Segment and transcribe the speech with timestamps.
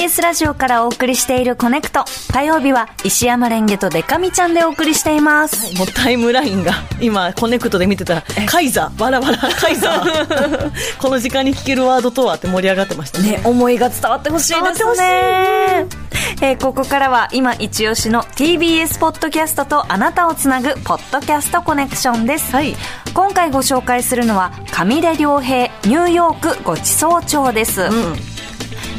[0.00, 2.06] TBS ラジオからお送りしているコネクト。
[2.32, 5.76] 火曜日は石山蓮華とデカミちゃんでお送りしています。
[5.76, 6.72] もうタイムラインが
[7.02, 15.86] 今コネクトで見てたらカイザーわらわらカイザー この時間に聞けるワードとはって盛り上がってましたねね、思いが伝わってほしいですね。
[16.40, 22.52] えーここからは今一押しの TBS ポッドキャストとあなたをつなぐポッドキャストコネクションです。
[22.52, 22.74] はい
[23.12, 27.82] 今回ご紹介するのは上出遼平ニューヨーク御馳走帖です。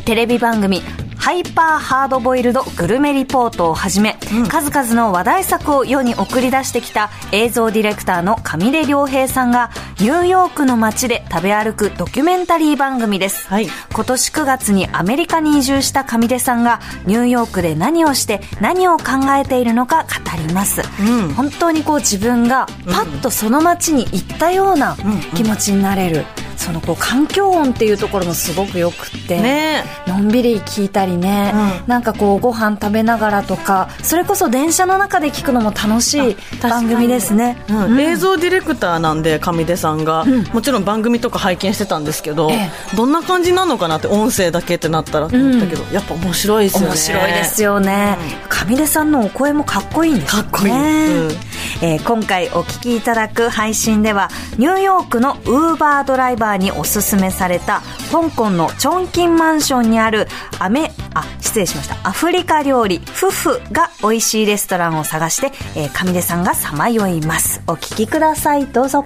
[0.00, 0.82] テレビ番組
[1.20, 4.16] ハイパーハードボイルドグルメリポートをはじめ、
[4.48, 13.68] 数々の話題作を世に送り出してきた映像ディレクターの上出良平さんがニューヨークの街で食べ歩くドキュメンタリー番組です、はい。
[13.92, 19.04] 今年9月にアメリカに移住した上出さんがニューヨークで何をして何を考
[19.38, 21.34] えているのか語ります、うん。
[21.34, 24.96] 本当にこう自分がパッとその街に行ったような
[25.34, 26.24] 気持ちになれる、
[26.60, 29.82] そのこう環境音っていうところもすごくよくってね。
[30.06, 31.54] のんびり聞いたりね、
[31.86, 37.98] うなんかこうご飯食べながらとかそれこそ電車の中で聞くのも楽しい番組ですね、うん。
[37.98, 46.86] 映像ディレクターなんで上出さんが、もちろん番組とか拝見してたんですけど、えどんな感じなのかなって音声だけってなったらと思ったけど、やっぱ面白いですよね。
[46.88, 48.18] 面白いですよね、
[48.50, 50.48] 上出さんのお声もかっこいいんですよね。
[50.50, 50.72] かっこいい。
[50.72, 60.26] うんえー今回お聞きいただく配信ではニューヨークのウーバードライバーにおすすめされた香港のチョンキンマンションにある
[60.58, 61.96] アメあ失礼しました。
[62.08, 67.62] アフリカ料理フフが美味しいレストランを探して、えー上出さんがさまよいます。
[67.66, 68.66] お聞きください。
[68.66, 69.04] どうぞ。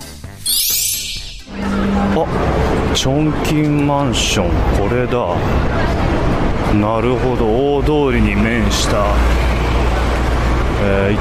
[2.16, 4.50] あチョンキンマンション。
[4.78, 5.36] これだ。
[6.74, 7.76] なるほど。
[7.76, 9.14] 大通りに面した、
[10.82, 11.18] えー、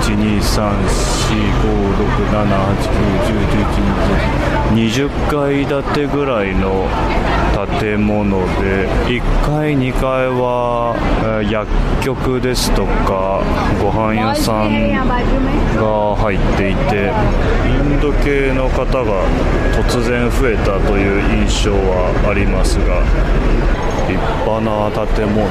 [4.74, 6.88] 123456789101120階建てぐらいの
[7.80, 11.68] 建物で1階2階は、えー薬
[12.02, 13.44] 局ですとか
[13.82, 17.12] ご飯屋さんが入っていて
[17.68, 19.26] インド系の方が
[19.76, 23.04] 突然増えたという印象はありますが
[24.08, 25.48] 立派な建物。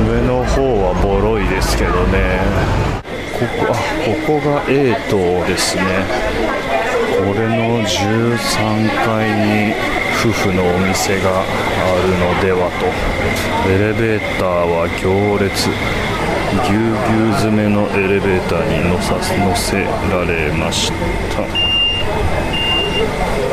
[0.00, 2.40] 上の方はボロいですけどね。
[3.32, 5.82] ここあここが A 棟ですね。
[7.18, 9.74] これの13階に
[10.20, 11.44] 夫婦のお店があ
[12.02, 12.86] るのではと。
[13.68, 15.68] エレベーターは行列
[16.66, 20.92] ぎゅうぎゅう詰めのエレベーターに乗さ乗せられまし
[21.30, 21.42] た。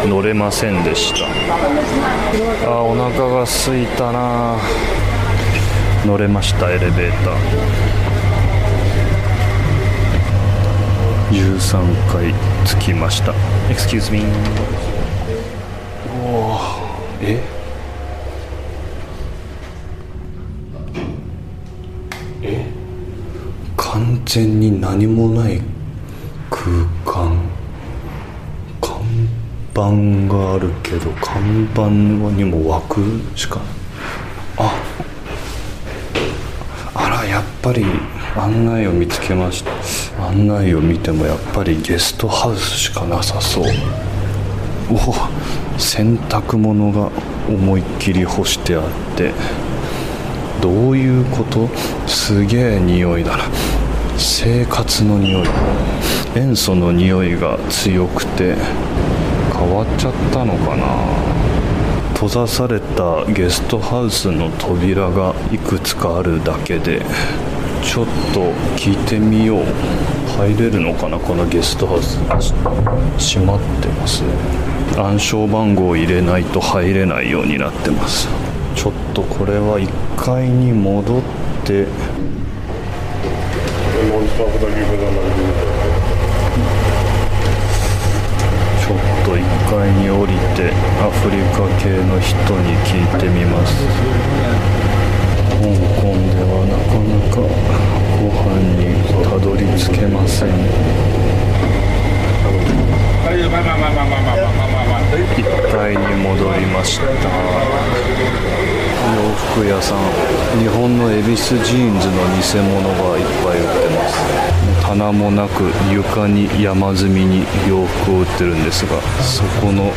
[0.07, 1.25] 乗れませんでした。
[2.69, 4.57] あお腹が空いたな。
[6.05, 7.33] 乗れましたエレベーター。
[11.31, 12.33] 13階
[12.65, 13.33] 着きました。
[13.69, 14.23] Excuse me
[16.25, 16.59] おお
[17.21, 17.43] え？
[22.41, 22.65] え？
[23.77, 25.61] 完全に何もない
[26.49, 26.65] 空
[27.05, 27.37] 間。
[28.81, 28.99] 看
[29.73, 31.89] 板があるけど看板
[32.35, 33.01] にも枠
[33.35, 33.63] しかあ
[37.61, 37.85] ぱり
[38.35, 39.71] 案内を見つけました。
[40.27, 43.65] 案内を見てもやっぱりゲストハウスしかなさそう。
[44.91, 47.11] おお洗濯物が
[47.47, 48.83] 思いっきり干してあっ
[49.15, 49.33] て。
[50.61, 51.69] どういうこと？
[52.07, 53.43] すげえ匂いだな。
[54.17, 55.47] 生活の匂い。
[56.35, 58.55] 塩素の匂いが強くて。
[59.51, 60.85] 変わっちゃったのかな。
[62.19, 67.01] 閉ざされたゲストハウスの扉がいくつかあるだけで
[67.81, 69.63] ちょっと聞いてみよう。
[70.37, 72.19] 入れるのかなこのゲストハウス。
[73.35, 74.21] 閉まってます
[74.97, 78.27] 暗証番号を入れないと入れないようになってます。
[78.75, 79.87] ちょっとこれは1
[80.17, 81.21] 階に戻っ
[81.63, 92.33] てちょっと1階に降りてアフリカ系の人
[92.65, 93.85] に聞いてみます。
[95.45, 95.69] 香
[96.01, 97.37] 港ではなかなか
[98.17, 98.89] ご飯に
[99.23, 100.49] たどり着けません。
[105.37, 107.05] 1階に戻りました。
[107.05, 107.13] 洋
[109.53, 109.97] 服屋さん。
[110.59, 114.68] 日本の恵比寿ジーンズの偽物がいっぱい売ってます。
[114.89, 119.91] 鼻もなく床に山積みに洋服を売ってるんですがそこの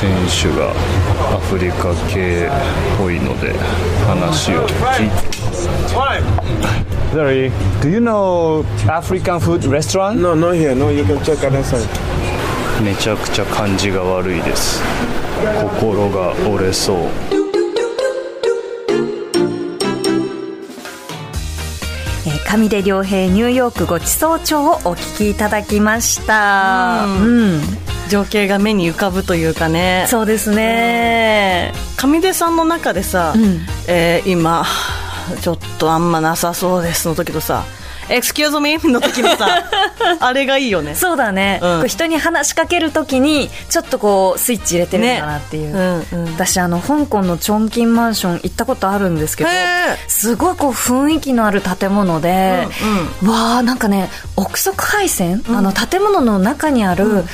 [0.00, 0.70] 店主が
[1.36, 2.50] アフリカ系っ
[2.96, 3.52] ぽいので
[4.06, 5.38] 話を聞いて。
[12.82, 14.82] めちゃくちゃ感じが悪いです。
[15.60, 17.37] 心が折れそう。
[22.48, 27.04] 上出良平ニューヨークごちそう帳をお聞きいただきました。
[27.04, 27.60] うん。
[28.08, 30.06] 情景が目に浮かぶというかね。
[30.08, 31.74] そうですね。
[31.98, 33.60] 上出さんの中でさ、うん。
[33.86, 34.64] えー今
[35.42, 37.64] ちょっとあんまなさそうですの時とさ
[38.08, 38.78] Excuse me?
[38.90, 39.64] の時のさ
[40.20, 40.94] あれがいいよね。
[40.94, 41.88] そうだね、うん。
[41.88, 46.32] 人に話しかけるときにちょっとこうスイッチ入れてるんだなっていう、ねうんうん。
[46.32, 49.50] 私あの香港のチョンキンマンション行ったことあるんですけど
[50.06, 52.68] すごいこう雰囲気のある建物で、
[53.22, 57.24] わあなんかね憶測配線、あの建物の中にある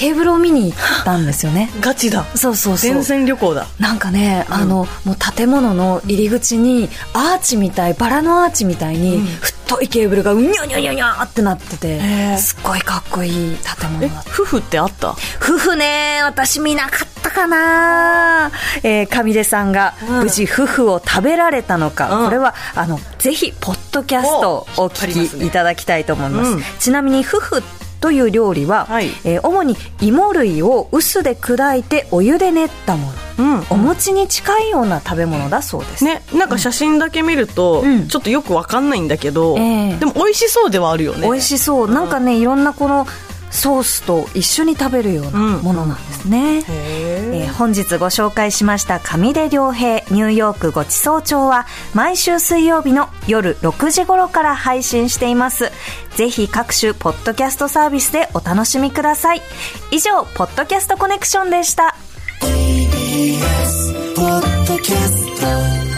[0.00, 1.70] ケーブルを見に行ったんですよね。
[1.82, 2.24] ガチだ。
[2.34, 2.90] そうそうそう。
[2.90, 3.66] 全線旅行だ。
[3.78, 14.30] なんかね、あのもう建物の入り口にアーチみたいバラのアーチみたいに太いケーブルがうにゃにゃにゃにゃってなっててすっごいかっこいい建物えだった。
[14.30, 15.10] 夫婦ってあった？
[15.42, 18.50] 夫婦ね私見なかったかな、
[18.82, 22.24] えー、上出さんが無事夫婦を食べられたのか、うん。
[22.24, 26.50] これはあのぜひポッドキャストをお聞きいただきたいと思います。
[26.52, 26.64] うん。
[26.78, 27.62] ちなみに夫婦
[28.00, 29.08] という料理は、はい。
[29.24, 33.66] えー主に芋類を臼で砕いてお湯で練ったもの、うん。
[33.70, 38.08] お餅に近いような食べ物だそうです、ねなんか写真だけ見ると、うん。
[38.08, 39.96] ちょっとよくわかんないんだけど、ええ。
[39.96, 41.22] でも美味しそうではあるよね。
[41.22, 41.90] 美味しそう。
[41.90, 43.06] なんかねいろんなこの
[43.50, 46.62] ソースと一緒に食べるようなものなんですね、へ
[47.20, 55.70] えー本日ご紹介しました上出良平ニューヨークごちそう帳は毎週水曜日の夜6時頃から配信しています。
[56.16, 59.42] ぜひ各種ポッドキャストサービスでお楽しみください。
[59.90, 61.94] 以上ポッドキャストコネクションでした。
[62.40, 65.89] TBS ポッドキャスト。